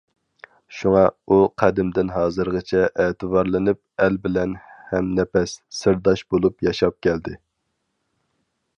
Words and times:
شۇڭا، 0.77 1.01
ئۇ 1.25 1.37
قەدىمدىن 1.63 2.09
ھازىرغىچە 2.15 2.81
ئەتىۋارلىنىپ، 3.05 3.81
ئەل 4.07 4.19
بىلەن 4.25 4.57
ھەمنەپەس، 4.95 5.57
سىرداش 5.83 6.27
بولۇپ 6.33 6.71
ياشاپ 6.71 7.03
كەلدى. 7.09 7.41